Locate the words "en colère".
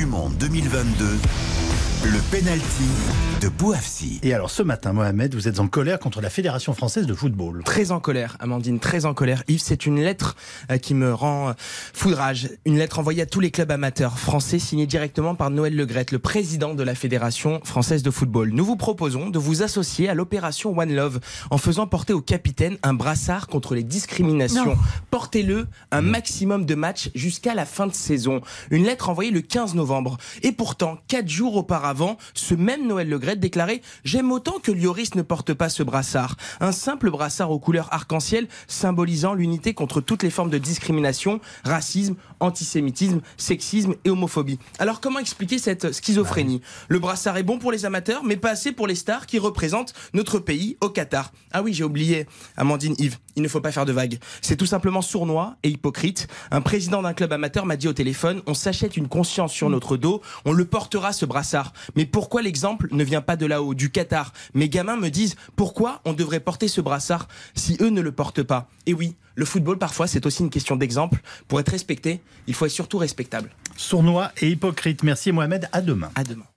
5.60-6.00, 7.92-8.36, 9.04-9.44